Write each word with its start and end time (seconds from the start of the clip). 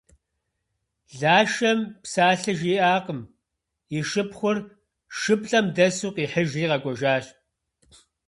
Лашэм 1.19 1.79
псалъэ 2.03 2.53
жиӏакъым, 2.59 3.21
и 3.97 3.99
шыпхъур 4.09 4.57
шыплӏэм 5.19 5.65
дэсу 5.75 6.13
къихьыжри 6.15 6.63
къэкӏуэжащ. 6.69 7.25